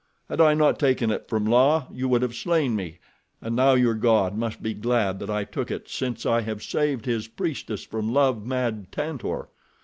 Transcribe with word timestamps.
Had 0.29 0.41
I 0.41 0.55
not 0.55 0.79
taken 0.79 1.11
it 1.11 1.27
from 1.29 1.45
La 1.45 1.85
you 1.91 2.07
would 2.07 2.23
have 2.23 2.33
slain 2.33 2.75
me 2.75 2.97
and 3.39 3.55
now 3.55 3.73
your 3.75 3.93
god 3.93 4.35
must 4.35 4.63
be 4.63 4.73
glad 4.73 5.19
that 5.19 5.29
I 5.29 5.43
took 5.43 5.69
it 5.69 5.87
since 5.89 6.25
I 6.25 6.41
have 6.41 6.63
saved 6.63 7.05
his 7.05 7.27
priestess 7.27 7.83
from 7.83 8.11
love 8.11 8.43
mad 8.43 8.91
Tantor. 8.91 9.49